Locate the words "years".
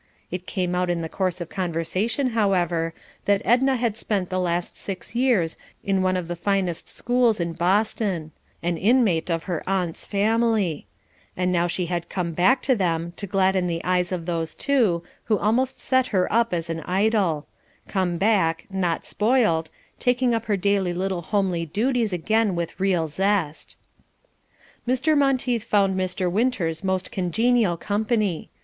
5.13-5.57